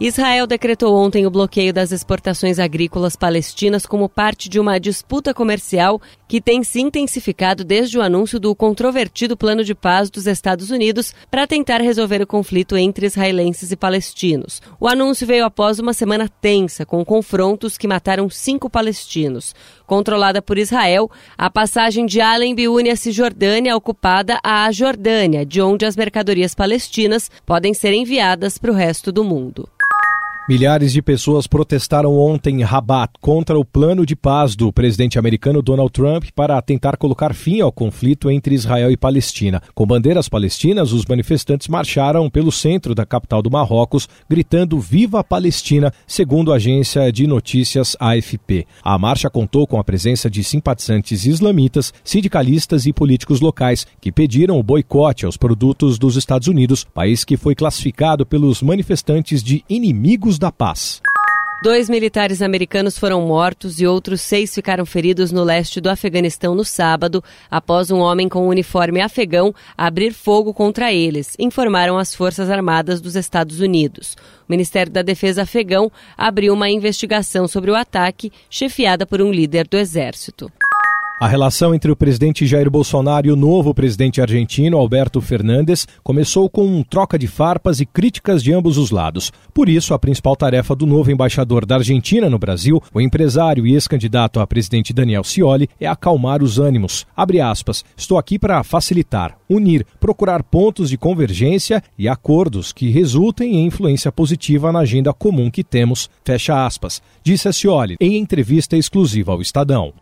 Israel 0.00 0.44
decretou 0.44 0.96
ontem 0.96 1.24
o 1.24 1.30
bloqueio 1.30 1.72
das 1.72 1.92
exportações 1.92 2.58
agrícolas 2.58 3.14
palestinas 3.14 3.86
como 3.86 4.08
parte 4.08 4.48
de 4.48 4.58
uma 4.58 4.80
disputa 4.80 5.32
comercial 5.32 6.02
que 6.26 6.40
tem 6.40 6.64
se 6.64 6.80
intensificado 6.80 7.62
desde 7.62 7.96
o 7.96 8.02
anúncio 8.02 8.40
do 8.40 8.52
controvertido 8.56 9.36
plano 9.36 9.62
de 9.62 9.72
paz 9.72 10.10
dos 10.10 10.26
Estados 10.26 10.70
Unidos 10.70 11.14
para 11.30 11.46
tentar 11.46 11.80
resolver 11.80 12.20
o 12.20 12.26
conflito 12.26 12.76
entre 12.76 13.06
israelenses 13.06 13.70
e 13.70 13.76
palestinos. 13.76 14.60
O 14.80 14.88
anúncio 14.88 15.28
veio 15.28 15.44
após 15.44 15.78
uma 15.78 15.92
semana 15.92 16.28
tensa, 16.28 16.84
com 16.84 17.04
confrontos 17.04 17.78
que 17.78 17.86
mataram 17.86 18.28
cinco 18.28 18.68
palestinos. 18.68 19.54
Controlada 19.86 20.42
por 20.42 20.58
Israel, 20.58 21.08
a 21.38 21.48
passagem 21.48 22.04
de 22.04 22.20
Allen 22.20 22.56
une 22.68 22.90
a 22.90 22.96
Cisjordânia 22.96 23.76
ocupada 23.76 24.40
à 24.42 24.72
Jordânia, 24.72 25.46
de 25.46 25.62
onde 25.62 25.86
as 25.86 25.94
mercadorias 25.94 26.52
palestinas 26.52 27.30
podem 27.46 27.72
ser 27.72 27.92
enviadas 27.92 28.58
para 28.58 28.72
o 28.72 28.74
resto 28.74 29.12
do 29.12 29.22
mundo. 29.22 29.68
Milhares 30.46 30.92
de 30.92 31.00
pessoas 31.00 31.46
protestaram 31.46 32.18
ontem 32.18 32.60
em 32.60 32.62
Rabat 32.62 33.14
contra 33.18 33.58
o 33.58 33.64
plano 33.64 34.04
de 34.04 34.14
paz 34.14 34.54
do 34.54 34.70
presidente 34.70 35.18
americano 35.18 35.62
Donald 35.62 35.90
Trump 35.90 36.26
para 36.34 36.60
tentar 36.60 36.98
colocar 36.98 37.32
fim 37.32 37.62
ao 37.62 37.72
conflito 37.72 38.30
entre 38.30 38.54
Israel 38.54 38.90
e 38.90 38.96
Palestina. 38.96 39.62
Com 39.74 39.86
bandeiras 39.86 40.28
palestinas, 40.28 40.92
os 40.92 41.06
manifestantes 41.06 41.66
marcharam 41.66 42.28
pelo 42.28 42.52
centro 42.52 42.94
da 42.94 43.06
capital 43.06 43.40
do 43.40 43.50
Marrocos, 43.50 44.06
gritando 44.28 44.78
Viva 44.78 45.20
a 45.20 45.24
Palestina, 45.24 45.90
segundo 46.06 46.52
a 46.52 46.56
agência 46.56 47.10
de 47.10 47.26
notícias 47.26 47.96
AFP. 47.98 48.66
A 48.82 48.98
marcha 48.98 49.30
contou 49.30 49.66
com 49.66 49.78
a 49.78 49.84
presença 49.84 50.28
de 50.28 50.44
simpatizantes 50.44 51.24
islamitas, 51.24 51.90
sindicalistas 52.04 52.84
e 52.84 52.92
políticos 52.92 53.40
locais 53.40 53.86
que 53.98 54.12
pediram 54.12 54.58
o 54.58 54.62
boicote 54.62 55.24
aos 55.24 55.38
produtos 55.38 55.98
dos 55.98 56.16
Estados 56.16 56.48
Unidos, 56.48 56.84
país 56.84 57.24
que 57.24 57.38
foi 57.38 57.54
classificado 57.54 58.26
pelos 58.26 58.60
manifestantes 58.60 59.42
de 59.42 59.64
inimigos 59.70 60.33
da 60.38 60.52
Paz. 60.52 61.00
Dois 61.64 61.88
militares 61.88 62.42
americanos 62.42 62.98
foram 62.98 63.22
mortos 63.22 63.80
e 63.80 63.86
outros 63.86 64.20
seis 64.20 64.54
ficaram 64.54 64.84
feridos 64.84 65.32
no 65.32 65.42
leste 65.42 65.80
do 65.80 65.88
Afeganistão 65.88 66.54
no 66.54 66.62
sábado, 66.62 67.24
após 67.50 67.90
um 67.90 68.00
homem 68.00 68.28
com 68.28 68.44
um 68.44 68.48
uniforme 68.48 69.00
afegão 69.00 69.54
abrir 69.74 70.12
fogo 70.12 70.52
contra 70.52 70.92
eles, 70.92 71.34
informaram 71.38 71.96
as 71.96 72.14
Forças 72.14 72.50
Armadas 72.50 73.00
dos 73.00 73.16
Estados 73.16 73.60
Unidos. 73.60 74.14
O 74.46 74.52
Ministério 74.52 74.92
da 74.92 75.00
Defesa 75.00 75.42
afegão 75.42 75.90
abriu 76.18 76.52
uma 76.52 76.68
investigação 76.68 77.48
sobre 77.48 77.70
o 77.70 77.74
ataque, 77.74 78.30
chefiada 78.50 79.06
por 79.06 79.22
um 79.22 79.32
líder 79.32 79.66
do 79.66 79.78
exército. 79.78 80.52
A 81.20 81.28
relação 81.28 81.72
entre 81.72 81.92
o 81.92 81.96
presidente 81.96 82.44
Jair 82.44 82.68
Bolsonaro 82.68 83.28
e 83.28 83.30
o 83.30 83.36
novo 83.36 83.72
presidente 83.72 84.20
argentino, 84.20 84.76
Alberto 84.76 85.20
Fernandes, 85.20 85.86
começou 86.02 86.50
com 86.50 86.66
um 86.66 86.82
troca 86.82 87.16
de 87.16 87.28
farpas 87.28 87.78
e 87.78 87.86
críticas 87.86 88.42
de 88.42 88.52
ambos 88.52 88.76
os 88.76 88.90
lados. 88.90 89.32
Por 89.54 89.68
isso, 89.68 89.94
a 89.94 89.98
principal 89.98 90.34
tarefa 90.34 90.74
do 90.74 90.86
novo 90.86 91.12
embaixador 91.12 91.64
da 91.64 91.76
Argentina 91.76 92.28
no 92.28 92.36
Brasil, 92.36 92.82
o 92.92 93.00
empresário 93.00 93.64
e 93.64 93.74
ex-candidato 93.74 94.40
a 94.40 94.46
presidente 94.46 94.92
Daniel 94.92 95.22
Scioli, 95.22 95.68
é 95.80 95.86
acalmar 95.86 96.42
os 96.42 96.58
ânimos. 96.58 97.06
Abre 97.16 97.40
aspas, 97.40 97.84
estou 97.96 98.18
aqui 98.18 98.36
para 98.36 98.64
facilitar, 98.64 99.38
unir, 99.48 99.86
procurar 100.00 100.42
pontos 100.42 100.90
de 100.90 100.98
convergência 100.98 101.80
e 101.96 102.08
acordos 102.08 102.72
que 102.72 102.90
resultem 102.90 103.54
em 103.54 103.66
influência 103.66 104.10
positiva 104.10 104.72
na 104.72 104.80
agenda 104.80 105.12
comum 105.12 105.48
que 105.48 105.62
temos, 105.62 106.10
fecha 106.24 106.66
aspas, 106.66 107.00
disse 107.22 107.46
a 107.46 107.52
Scioli 107.52 107.94
em 108.00 108.16
entrevista 108.16 108.76
exclusiva 108.76 109.30
ao 109.30 109.40
Estadão. 109.40 109.92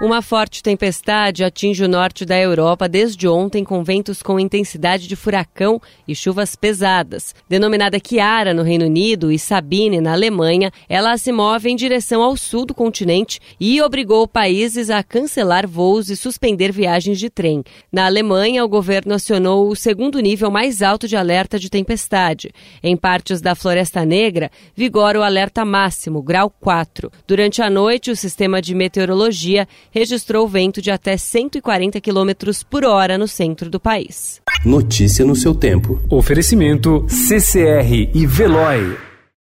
Uma 0.00 0.22
forte 0.22 0.62
tempestade 0.62 1.44
atinge 1.44 1.84
o 1.84 1.88
norte 1.88 2.24
da 2.24 2.34
Europa 2.40 2.88
desde 2.88 3.28
ontem, 3.28 3.62
com 3.62 3.84
ventos 3.84 4.22
com 4.22 4.40
intensidade 4.40 5.06
de 5.06 5.14
furacão 5.14 5.78
e 6.08 6.14
chuvas 6.14 6.56
pesadas. 6.56 7.34
Denominada 7.46 7.98
Chiara 8.02 8.54
no 8.54 8.62
Reino 8.62 8.86
Unido 8.86 9.30
e 9.30 9.38
Sabine 9.38 10.00
na 10.00 10.12
Alemanha, 10.12 10.72
ela 10.88 11.18
se 11.18 11.30
move 11.30 11.68
em 11.68 11.76
direção 11.76 12.22
ao 12.22 12.34
sul 12.34 12.64
do 12.64 12.72
continente 12.72 13.40
e 13.60 13.82
obrigou 13.82 14.26
países 14.26 14.88
a 14.88 15.02
cancelar 15.02 15.68
voos 15.68 16.08
e 16.08 16.16
suspender 16.16 16.72
viagens 16.72 17.18
de 17.18 17.28
trem. 17.28 17.62
Na 17.92 18.06
Alemanha, 18.06 18.64
o 18.64 18.68
governo 18.68 19.12
acionou 19.12 19.68
o 19.68 19.76
segundo 19.76 20.18
nível 20.18 20.50
mais 20.50 20.80
alto 20.80 21.06
de 21.06 21.14
alerta 21.14 21.58
de 21.58 21.68
tempestade. 21.68 22.50
Em 22.82 22.96
partes 22.96 23.42
da 23.42 23.54
Floresta 23.54 24.02
Negra, 24.06 24.50
vigora 24.74 25.20
o 25.20 25.22
alerta 25.22 25.62
máximo, 25.62 26.22
grau 26.22 26.48
4. 26.48 27.12
Durante 27.28 27.60
a 27.60 27.68
noite, 27.68 28.10
o 28.10 28.16
sistema 28.16 28.62
de 28.62 28.74
meteorologia 28.74 29.68
registrou 29.90 30.46
vento 30.48 30.80
de 30.80 30.90
até 30.90 31.16
140 31.16 32.00
km 32.00 32.30
por 32.68 32.84
hora 32.84 33.18
no 33.18 33.28
centro 33.28 33.68
do 33.68 33.80
país. 33.80 34.40
Notícia 34.64 35.24
no 35.24 35.34
seu 35.34 35.54
tempo. 35.54 36.00
Oferecimento 36.08 37.06
CCR 37.08 38.10
e 38.14 38.26
Veloy. 38.26 39.09